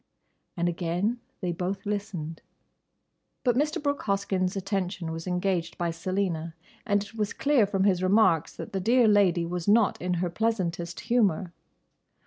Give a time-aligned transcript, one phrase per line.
[0.57, 2.41] "—And again they both listened.
[3.43, 3.79] But Mr.
[3.79, 6.55] Brooke Hoskyn's attention was engaged by Selina,
[6.87, 10.29] and it was clear from his remarks that the dear lady was not in her
[10.31, 11.53] pleasantest humour.